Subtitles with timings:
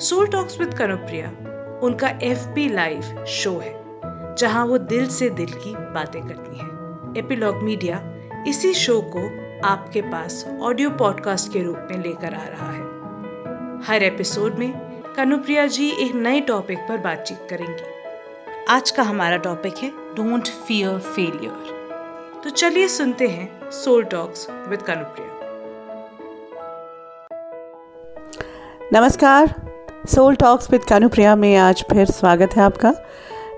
[0.00, 1.28] Soul talks with Kanupriya
[1.82, 3.74] उनका F P live show है,
[4.34, 8.00] जहाँ वो दिल से दिल की बातें करती हैं। एपिलॉग मीडिया
[8.48, 9.22] इसी शो को
[9.66, 12.80] आपके पास ऑडियो पॉडकास्ट के रूप में लेकर आ रहा है।
[13.84, 14.72] हर एपिसोड में
[15.16, 20.98] कनुप्रिया जी एक नए टॉपिक पर बातचीत करेंगी। आज का हमारा टॉपिक है डोंट फियर
[20.98, 25.34] फेलियर तो चलिए सुनते हैं सोल टॉक्स विद कनुप्रिया
[28.92, 29.65] नमस्कार
[30.06, 32.94] सोल टॉक्स विद कानुप्रिया में आज फिर स्वागत है आपका।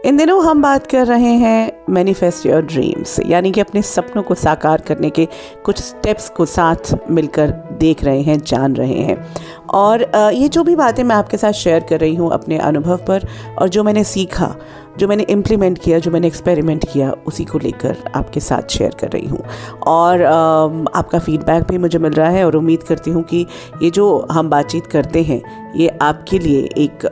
[0.04, 4.34] इन दिनों हम बात कर रहे हैं मैनिफेस्ट योर ड्रीम्स यानी कि अपने सपनों को
[4.34, 5.28] साकार करने के
[5.64, 9.34] कुछ स्टेप्स को साथ मिलकर देख रहे हैं, जान रहे हैं।
[9.68, 10.02] और
[10.34, 13.26] ये जो भी बातें मैं आपके साथ शेयर कर रही हूँ अपने अनुभव पर
[13.58, 14.54] और जो मैंने सीखा,
[14.98, 19.08] जो मैंने इम्प्लीमेंट किया, जो मैंने एक्सपेरिमेंट किया, उसी को लेकर आपके साथ शेयर कर
[19.08, 19.42] रही हूँ।
[19.86, 23.44] और आपका फीडबैक भी मुझे मिल रहा है और उम्मीद करती हूँ कि
[23.82, 25.42] ये जो हम बातचीत करते हैं,
[25.76, 27.06] ये आपके लिए एक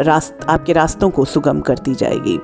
[0.00, 2.38] रास्त, आपके रास्तों को सुगम करती जाएगी।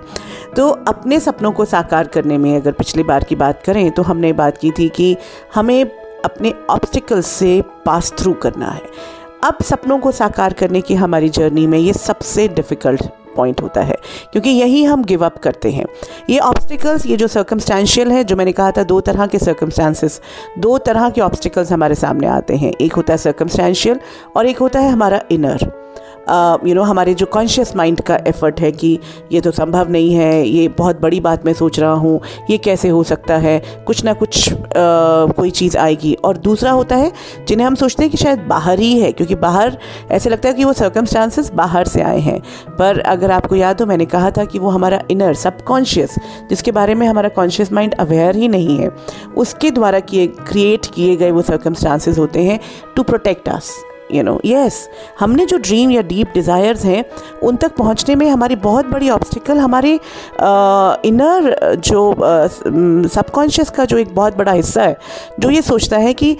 [0.56, 4.32] तो अपने सपनों को साकार करने में अगर पिछली बार की बात करें तो हमने
[4.34, 5.16] बात की थी कि
[5.54, 5.84] हमें
[6.24, 8.82] अपने ऑब्स्टिकल्स से पास थ्रू करना है।
[9.42, 13.02] अब सपनों को साकार करने की हमारी जर्नी में ये सबसे डिफ़िकल्ट
[13.36, 13.96] पॉइंट होता है,
[14.32, 15.84] क्योंकि यही हम गिव अप करते हैं।
[16.30, 20.20] ये ऑब्स्टिकल्स ये जो सर्कमस्टेंशियल है, जो मैंने कहा था, दो तरह के सर्कमस्टांसिस
[20.58, 24.00] दो तरह के ऑब्स्टिकल्स हमारे सामने आते हैं। एक होता है सर्कमस्टेंशियल
[24.36, 25.70] और एक होता है हमारा इनर
[26.68, 28.98] यू नो हमारे जो कॉन्शियस माइंड का एफर्ट है कि
[29.32, 32.20] ये तो संभव नहीं है ये बहुत बड़ी बात मैं सोच रहा हूँ
[32.50, 36.96] ये कैसे हो सकता है कुछ ना कुछ uh, कोई चीज़ आएगी। और दूसरा होता
[36.96, 37.12] है
[37.48, 39.78] जिन्हें हम सोचते हैं कि शायद बाहर ही है क्योंकि बाहर
[40.10, 42.40] ऐसे लगता है कि वो सर्कमस्टांसेस बाहर से आए हैं।
[42.78, 46.14] पर अगर आपको याद हो मैंने कहा था कि वो हमारा इनर सबकॉन्शियस
[46.50, 48.90] जिसके बारे में हमारा कॉन्शियस माइंड अवेयर ही नहीं है
[49.36, 52.60] उसके द्वारा किए क्रिएट किए गए वो सर्कमस्टांसेस होते हैं
[52.96, 53.72] to protect us
[54.14, 54.88] you know yes
[55.20, 57.04] हमने जो ड्रीम या डीप डिज़ायर्स हैं,
[57.42, 59.94] उन तक पहुँचने में हमारी बहुत बड़ी ऑब्स्टिकल हमारे
[61.08, 62.14] इनर जो
[63.08, 64.96] सबकॉन्शियस का जो एक बहुत बड़ा हिस्सा है,
[65.40, 66.36] जो ये सोचता है कि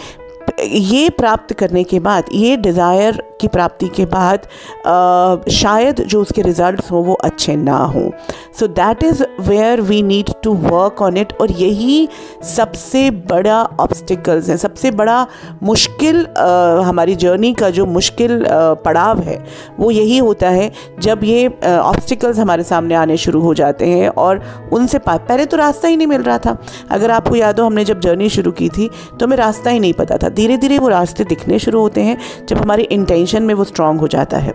[0.62, 4.46] ये प्राप्त करने के बाद ये डिज़ायर की प्राप्ति के बाद
[4.86, 8.10] आ, शायद जो उसके रिजल्ट्स हों वो अच्छे ना हों।
[8.58, 12.08] So that is where we need to work on it और यही
[12.46, 15.26] सबसे बड़ा ऑब्स्टिकल्स हैं। सबसे बड़ा
[15.62, 19.38] मुश्किल आ, हमारी जर्नी का जो मुश्किल आ, पड़ाव है
[19.78, 24.42] वो यही होता है जब ये ऑब्स्टिकल्स हमारे सामने आने शुरू हो जाते हैं और
[24.72, 26.56] उनसे पहले तो रास्ता ही नहीं मिल रहा था।
[26.90, 29.92] अगर आपको याद हो हमने जब जर्नी शुरू की थी तो हमें रास्ता ही नहीं
[29.92, 32.18] पता था। धीरे धीरे धीरे वो रास्ते दिखने शुरू होते हैं,
[32.48, 34.54] जब हमारी इंटेंशन में वो स्ट्रांग हो जाता है।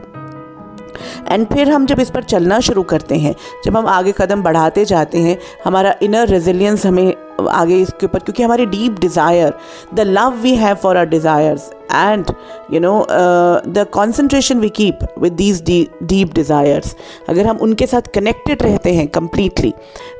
[1.27, 3.35] एंड फिर हम जब इस पर चलना शुरू करते हैं,
[3.65, 8.43] जब हम आगे कदम बढ़ाते जाते हैं, हमारा इनर रेजिलियंस हमें आगे इसके ऊपर, क्योंकि
[8.43, 9.53] हमारी deep desire
[9.93, 12.31] the love we have for our desires and
[12.73, 16.95] you know the concentration we keep with these deep desires
[17.29, 19.73] अगर हम उनके साथ कनेक्टेड रहते हैं कम्प्लीटली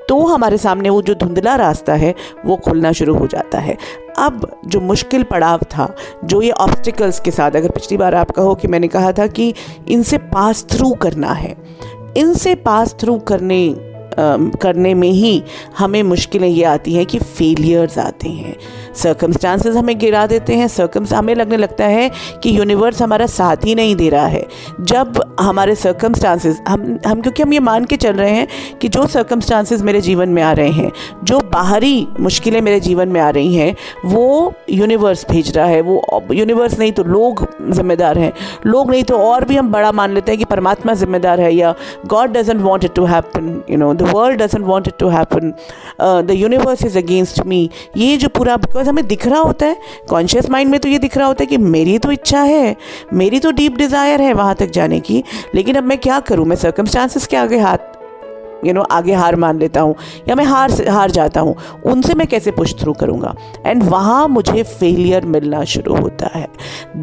[0.09, 2.13] तो हमारे सामने वो जो धुंधला रास्ता है,
[2.45, 3.75] वो खुलना शुरू हो जाता है।
[4.17, 5.88] अब जो मुश्किल पड़ाव था,
[6.25, 9.53] जो ये ऑब्स्टिकल्स के साथ, अगर पिछली बार आप कहो कि मैंने कहा था कि
[9.88, 11.55] इनसे पास थ्रू करना है,
[12.17, 13.59] इनसे पास थ्रू करने
[14.19, 15.44] करने में ही
[15.78, 18.55] हमें मुश्किलें ये आती हैं कि फेलियर्स आते हैं।
[18.95, 22.09] सर्कमस्टांसेस हमें गिरा देते हैं। सर्कम हमें लगने लगता है
[22.44, 24.45] कि यूनिवर्स हमारा साथ ही नहीं दे रहा है।
[24.81, 28.47] जब हमारे सर्कमस्टांसेस हम हम, क्योंकि हम ये मान के चल रहे हैं
[28.81, 30.91] कि जो सर्कमस्टांसेस मेरे जीवन में आ रहे हैं,
[31.23, 36.23] जो बाहरी मुश्किलें मेरे जीवन में आ रही हैं, वो यूनिवर्स भेज रहा है। वो
[36.31, 38.34] यूनिवर्स नहीं तो लोग जिम्मेदार हैं।
[38.66, 41.75] लोग नहीं तो और भी हम बड़ा मान लेते हैं कि परमात्मा जिम्मेदार है या
[42.08, 45.53] God doesn't want it to happen you know the world doesn't want it to happen
[46.01, 49.77] the universe is against me ये जो पूरा बिकॉज़ हमें दिख रहा होता है
[50.09, 52.75] कॉन्शियस माइंड में तो ये दिख रहा होता है कि मेरी तो इच्छा है,
[53.13, 55.23] मेरी तो डीप डिज़ायर है वहाँ तक जाने की,
[55.55, 56.45] लेकिन अब मैं क्या करूँ?
[56.45, 57.97] मैं सर्कमस्टांसिस के आगे हाथ
[58.65, 59.95] यू नो आगे हार मान लेता हूँ,
[60.29, 61.55] या मैं हार हार जाता हूँ,
[61.85, 63.33] उनसे मैं कैसे पुश थ्रू करूँगा?
[63.65, 66.47] एंड वहाँ मुझे फेलियर मिलना शुरू होता है।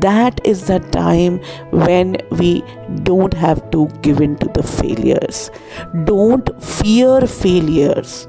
[0.01, 1.39] That is the time
[1.75, 5.51] when we don't have to give in to the failures
[5.97, 8.27] don't fear failures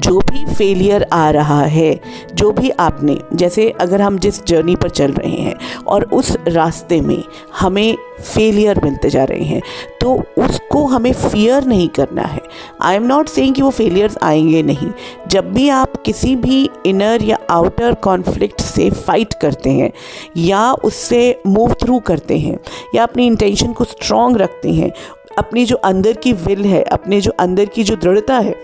[0.00, 2.00] जो भी फेलियर आ रहा है,
[2.34, 5.54] जो भी आपने, जैसे अगर हम जिस जर्नी पर चल रहे हैं
[5.86, 7.22] और उस रास्ते में
[7.58, 9.60] हमें फेलियर मिलते जा रहे हैं
[10.00, 12.40] तो उसको हमें फियर नहीं करना है।
[12.82, 14.90] आई एम नॉट सेइंग कि वो फेलियर्स आएँगे नहीं।
[15.28, 19.90] जब भी आप किसी भी इनर या आउटर कॉन्फ्लिक्ट से फाइट करते हैं,
[20.36, 22.58] या उससे मूव थ्रू करते हैं,
[22.94, 24.90] या अपनी इंटेंशन को स्ट्रॉन्ग रखते हैं
[25.30, 28.54] अपनी जो अंदर की विल है, अपने जो अंदर की जो दृढ़ता है,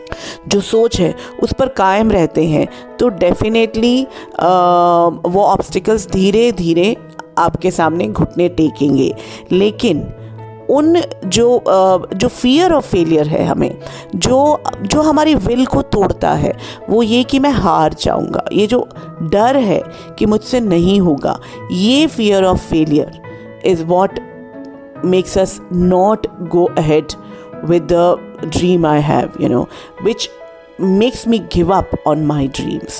[0.48, 2.66] जो सोच है, उस पर कायम रहते हैं
[2.98, 6.96] तो डेफिनेटली वो ऑब्स्टिकल्स धीरे धीरे
[7.38, 9.14] आपके सामने घुटने टेकेंगे।
[9.52, 10.06] लेकिन
[10.70, 11.62] उन जो
[12.14, 13.78] जो फियर ऑफ़ फेलियर है हमें,
[14.14, 16.52] जो जो हमारी विल को तोड़ता है,
[16.90, 18.86] वो ये कि मैं हार जाऊँगा। ये जो
[19.22, 19.82] डर है
[20.18, 21.38] कि मुझसे नहीं होगा,
[21.72, 23.20] ये fear of failure
[23.66, 24.18] is what
[25.14, 25.60] makes us
[25.92, 26.26] not
[26.56, 27.14] go ahead
[27.68, 28.06] with the
[28.50, 29.68] dream I have, you know,
[30.02, 30.28] which
[30.80, 32.92] makes me give up on my dreams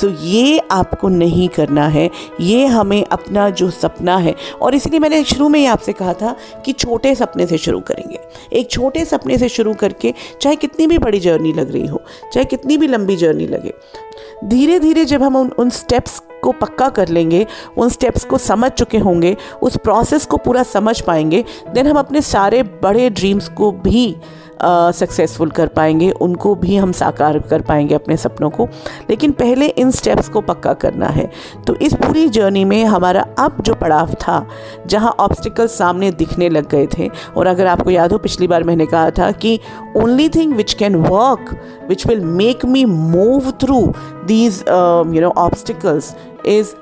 [0.00, 2.10] so ये आपको नहीं करना है।
[2.40, 6.36] ये हमें अपना जो सपना है और इसलिए मैंने शुरू में ही आपसे कहा था
[6.64, 8.18] कि छोटे सपने से शुरू करेंगे।
[8.52, 12.44] एक छोटे सपने से शुरू करके चाहे कितनी भी बड़ी जर्नी लग रही हो चाहे
[12.44, 13.74] कितनी भी लंबी जर्नी लगे
[14.44, 17.46] धीरे धीरे जब हम उन उन स्टेप्स को पक्का कर लेंगे,
[17.76, 21.44] उन स्टेप्स को समझ चुके होंगे, उस प्रोसेस को पूरा समझ पाएँगे
[21.74, 24.16] देन हम अपने सारे बड़े ड्रीम्स को भी
[24.60, 28.68] सक्सेसफुल कर पाएँगे, उनको भी हम साकार कर पाएँगे अपने सपनों को।
[29.10, 31.30] लेकिन पहले इन स्टेप्स को पक्का करना है।
[31.66, 34.46] तो इस पूरी जर्नी में हमारा अब जो पड़ाव था,
[34.86, 38.86] जहाँ ऑब्स्टिकल सामने दिखने लग गए थे, और अगर आपको याद हो, पिछली बार मैंने
[38.86, 39.58] कहा था कि
[39.96, 41.56] only thing which can work
[41.88, 43.80] which will make me move through
[44.26, 46.14] these you know obstacles
[46.46, 46.74] is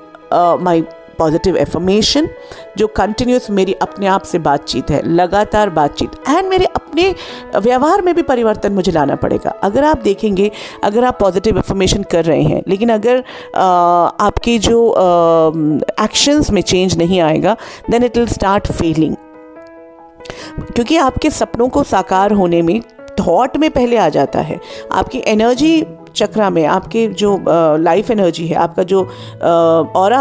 [0.61, 0.83] my
[1.21, 2.29] positive affirmation
[2.77, 7.13] जो कंटिन्यूस मेरी अपने आप से बातचीत है लगातार बातचीत। एंड मेरे अपने
[7.57, 10.49] व्यवहार में भी परिवर्तन मुझे लाना पड़ेगा। अगर आप देखेंगे
[10.83, 13.23] अगर आप पॉजिटिव एफर्मेशन कर रहे हैं लेकिन अगर
[13.55, 13.63] आ,
[14.19, 14.87] आपके जो
[16.01, 17.55] एक्शंस में चेंज नहीं आएगा
[17.89, 19.15] then it will start failing
[20.75, 22.79] क्योंकि आपके सपनों को साकार होने में
[23.19, 24.59] थॉट में पहले आ जाता है।
[24.91, 25.81] आपकी एनर्जी
[26.15, 27.37] चक्रा में आपके जो
[27.79, 29.03] लाइफ एनर्जी है, आपका जो
[29.95, 30.13] और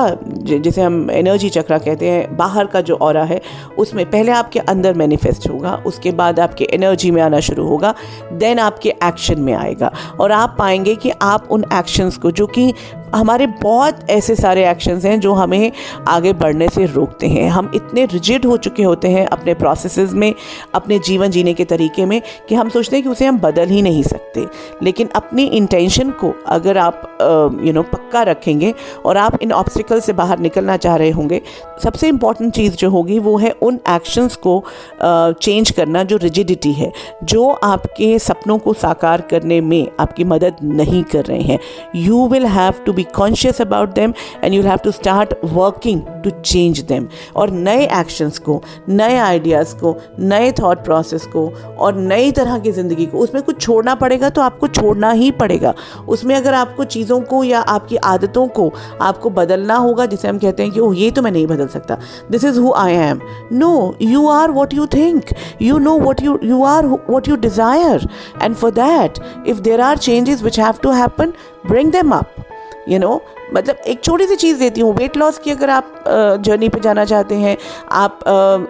[0.42, 3.40] जिसे हम एनर्जी चक्रा कहते हैं, बाहर का जो और है,
[3.78, 7.94] उसमें पहले आपके अंदर मैनिफेस्ट होगा, उसके बाद आपके एनर्जी में आना शुरू होगा
[8.32, 12.72] देन आपके एक्शन में आएगा। और आप पाएँगे कि आप उन एक्शंस को, जो कि
[13.14, 15.70] हमारे बहुत ऐसे सारे एक्शंस हैं जो हमें
[16.08, 20.34] आगे बढ़ने से रोकते हैं। हम इतने रिजिड हो चुके होते हैं अपने प्रोसेसेस में,
[20.74, 23.82] अपने जीवन जीने के तरीके में कि हम सोचते हैं कि उसे हम बदल ही
[23.82, 24.46] नहीं सकते।
[24.82, 28.74] लेकिन अपनी इंटेंशन को अगर आप यू नो पक्का रखेंगे
[29.06, 31.40] और आप इन ऑब्स्टिकल से बाहर निकलना चाह रहे होंगे,
[31.84, 34.62] सबसे इंपॉर्टेंट चीज़ जो होगी वो है उन एक्शंस को
[35.02, 36.92] चेंज करना जो रिजिडिटी है,
[37.24, 41.58] जो आपके सपनों को साकार करने में आपकी मदद नहीं कर रहे हैं।
[41.96, 44.14] You will have to be conscious about them
[44.44, 47.06] and you have to start working to change them
[47.36, 51.46] और नए एक्शंस को, नए आइडियाज़ को, नए थॉट प्रोसेस को
[51.78, 55.74] और नई तरह की ज़िंदगी को, उसमें कुछ छोड़ना पड़ेगा तो आपको छोड़ना ही पड़ेगा।
[56.08, 58.70] उसमें अगर आपको चीज़ों को या आपकी आदतों को
[59.02, 61.98] आपको बदलना होगा, जिसे हम कहते हैं कि, ओह, ये तो मैं नहीं बदल सकता।
[62.30, 63.20] This is who I am
[63.52, 68.08] no you are what you think you know what you you are what you desire
[68.42, 71.32] and for that if there are changes which have to happen
[71.66, 72.34] bring them up
[72.90, 75.70] you you know know, मतलब एक छोटी सी चीज़ देती हूँ। Weight loss की अगर
[75.70, 76.04] आप
[76.40, 77.56] journey पे जाना चाहते हैं
[77.92, 78.18] आप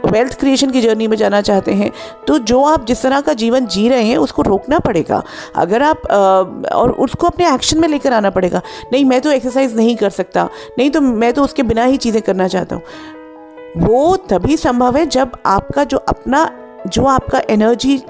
[0.06, 1.90] वेल्थ क्रिएशन की जर्नी में जाना चाहते हैं
[2.26, 5.22] तो जो आप जिस तरह का जीवन जी रहे हैं उसको रोकना पड़ेगा।
[5.56, 6.16] अगर आप आ,
[6.74, 8.62] और उसको अपने एक्शन में लेकर आना पड़ेगा।
[8.92, 10.48] नहीं मैं तो एक्सरसाइज नहीं कर सकता।
[10.78, 12.82] नहीं तो मैं तो उसके बिना ही चीज़ें करना चाहता हूँ।
[13.78, 16.50] वो तभी संभव है जब आपका जो अपना
[16.92, 18.00] जो आपका एनर्जी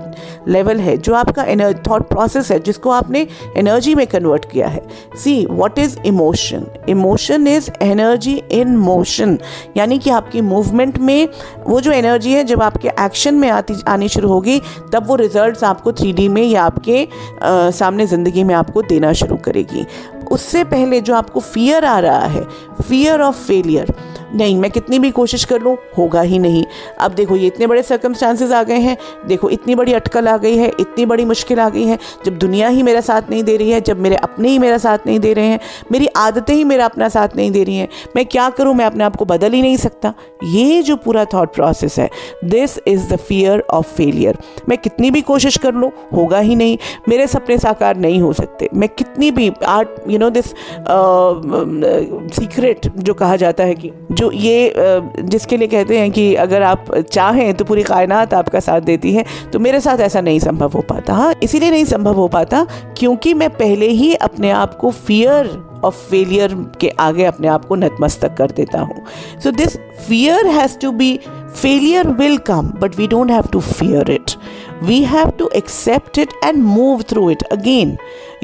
[0.49, 4.82] लेवल है जो आपका थॉट प्रोसेस है जिसको आपने एनर्जी में कन्वर्ट किया है।
[5.16, 9.38] See what is emotion emotion is energy in motion
[9.76, 11.28] यानी कि आपकी मूवमेंट में
[11.66, 14.60] वो जो एनर्जी है जब आपके एक्शन में आती आनी शुरू होगी
[14.92, 17.02] तब वो रिजल्ट्स आपको थ्री में या आपके
[17.42, 19.87] आ, सामने ज़िंदगी में आपको देना शुरू करेगी।
[20.32, 22.42] उससे पहले जो आपको फियर आ रहा है
[22.82, 23.94] फियर ऑफ़ फेलियर
[24.34, 26.64] नहीं, मैं कितनी भी कोशिश कर लूँ, होगा ही नहीं।
[27.00, 28.96] अब देखो, ये इतने बड़े सर्कमस्टांसेस आ गए हैं।
[29.26, 32.68] देखो, इतनी बड़ी अटकल आ गई है, इतनी बड़ी मुश्किल आ गई है। जब दुनिया
[32.68, 35.32] ही मेरा साथ नहीं दे रही है, जब मेरे अपने ही मेरा साथ नहीं दे
[35.32, 35.60] रहे हैं,
[35.92, 38.75] मेरी आदतें ही मेरा अपना साथ नहीं दे रही हैं, मैं क्या करूँ?
[38.75, 40.12] मैं अपने आप को बदल ही नहीं सकता।
[40.44, 42.08] ये जो पूरा थाट प्रोसेस है
[42.44, 46.76] this is the fear of failure मैं कितनी भी कोशिश कर लूँ, होगा ही नहीं।
[47.08, 50.46] मेरे सपने साकार नहीं हो सकते। मैं कितनी भी art you know this
[52.34, 53.90] secret जो कहा जाता है कि
[54.21, 58.81] जो ये जिसके लिए कहते हैं कि अगर आप चाहें तो पूरी कायनात आपका साथ
[58.81, 62.29] देती है तो मेरे साथ ऐसा नहीं संभव हो पाता। हाँ इसीलिए नहीं संभव हो
[62.29, 62.67] पाता
[62.99, 65.50] क्योंकि मैं पहले ही अपने आप को फियर
[65.85, 69.05] ऑफ़ फेलियर के आगे अपने आप को नतमस्तक कर देता हूँ।
[69.43, 69.77] So this
[70.09, 71.19] fear has to be
[71.61, 74.37] failure will come but we don't have to fear it
[74.89, 77.91] we have to accept it and move through it again.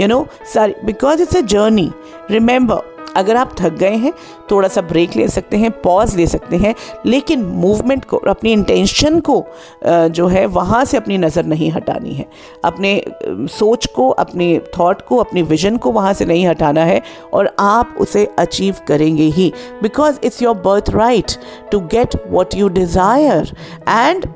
[0.01, 0.19] You know,
[0.55, 1.87] sorry, because it's a journey,
[2.29, 2.77] remember
[3.17, 4.13] अगर आप थक गए हैं,
[4.51, 6.75] थोड़ा सा break ले सकते हैं पॉज ले सकते हैं,
[7.07, 9.45] लेकिन मूवमेंट को, अपनी इंटेंशन को
[9.87, 12.27] जो है, वहाँ से अपनी नज़र नहीं हटानी है।
[12.65, 13.03] अपने
[13.51, 17.01] सोच को, अपने थॉट को, अपने विजन को वहाँ से नहीं हटाना है
[17.33, 20.57] और आप उसे अचीव करेंगे ही। Because it's your
[20.91, 21.33] birthright
[21.73, 23.55] to get what you desire
[23.89, 24.27] and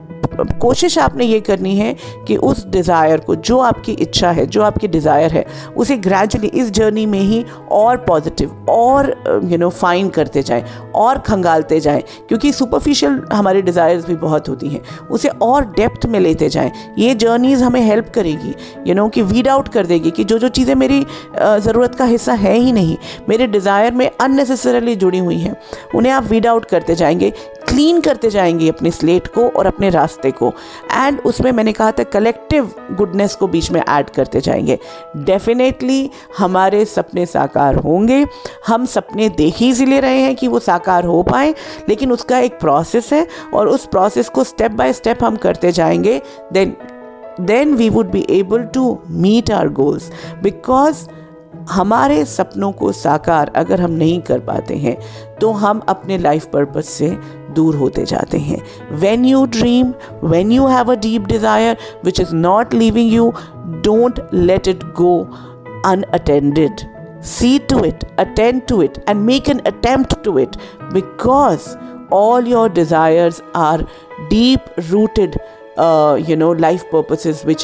[0.61, 1.95] कोशिश आपने ये करनी है
[2.27, 5.45] कि उस डिज़ायर को, जो आपकी इच्छा है, जो आपकी डिज़ायर है,
[5.77, 9.11] उसे ग्रेजुअली इस जर्नी में ही और पॉजिटिव और
[9.45, 14.69] यू नो फाइन करते जाएँ, और खंगालते जाएँ, क्योंकि सुपरफिशियल हमारे डिज़ायर्स भी बहुत होती
[14.69, 18.55] हैं। उसे और डेप्थ में लेते जाएँ। ये जर्नीज़ हमें हेल्प करेगी
[18.87, 21.05] यू नो कि वीड आउट कर देगी कि जो जो चीज़ें मेरी
[21.37, 22.97] ज़रूरत का हिस्सा है ही नहीं,
[23.29, 25.57] मेरे डिज़ायर में अननेसेसरली जुड़ी हुई हैं।
[25.95, 27.31] उन्हें आप वीड आउट करते जाएँगे
[27.69, 30.53] क्लीन करते जाएँगे अपने स्लेट को और अपने रास्ते को।
[30.93, 34.79] एंड उसमें मैंने कहा था कलेक्टिव गुडनेस को बीच में ऐड करते जाएँगे।
[35.17, 38.27] डेफिनेटली हमारे सपने साकार होंगे।
[38.67, 41.55] हम सपने देख ही इसलिए रहे हैं कि वो साकार हो पाए,
[41.89, 46.21] लेकिन उसका एक प्रोसेस है और उस प्रोसेस को स्टेप बाय स्टेप हम करते जाएँगे।
[46.53, 46.77] Then
[47.41, 50.11] then we would be able to meet our goals
[50.43, 51.07] because
[51.71, 54.97] हमारे सपनों को साकार अगर हम नहीं कर पाते हैं
[55.41, 57.09] तो हम अपने लाइफ पर्पज से
[57.55, 58.61] दूर होते जाते हैं।
[59.01, 59.93] When you dream
[60.25, 63.33] when you have a deep desire which is not living you
[63.85, 65.19] don't let it go
[65.87, 66.81] unattended
[67.27, 70.57] see to it attend to it and make an attempt to it
[70.93, 71.69] because
[72.15, 73.83] all your desires are
[74.31, 75.39] deep rooted
[75.81, 76.85] uh, you know, life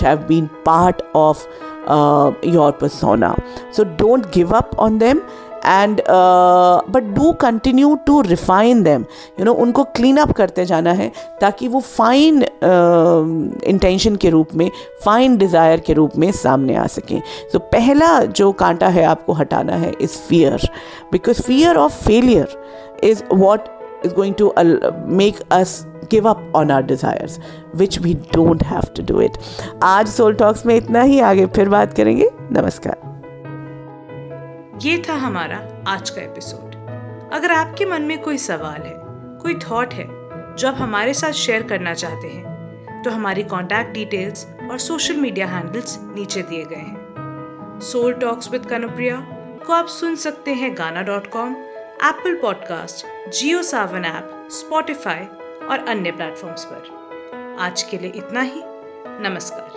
[0.01, 1.47] have been part of
[1.87, 3.35] uh, your persona.
[3.73, 5.23] So don't give up on them
[5.67, 6.01] and
[6.91, 9.05] but do continue to refine them
[9.39, 14.55] you know उनको clean up करते जाना है ताकि वो fine intention uh, के रूप
[14.55, 14.71] में
[15.05, 19.33] fine desire के रूप में सामने आ सकें सो so, पहला जो कांटा है आपको
[19.33, 20.69] हटाना है is fear
[21.13, 22.57] because fear of failure
[23.05, 23.69] is what
[24.07, 24.53] is going to
[25.17, 27.39] make us give up on our desires
[27.77, 29.39] which we don't have to do it
[29.85, 33.05] आज सोल टॉक्स में इतना ही, आगे फिर बात करेंगे। नमस्कार।
[34.83, 35.57] ये था हमारा
[35.89, 36.75] आज का एपिसोड
[37.35, 38.95] अगर आपके मन में कोई सवाल है,
[39.43, 40.07] कोई थॉट है,
[40.57, 45.47] जो आप हमारे साथ शेयर करना चाहते हैं तो हमारी कॉन्टैक्ट डिटेल्स और सोशल मीडिया
[45.47, 49.17] हैंडल्स नीचे दिए गए हैं। सोल टॉक्स विद कनुप्रिया
[49.67, 51.57] को आप सुन सकते हैं Gaana dot com
[52.05, 55.27] Apple podcast Jio Saavn app Spotify
[55.71, 58.63] और अन्य प्लेटफॉर्म्स पर। आज के लिए इतना ही।
[59.29, 59.76] नमस्कार।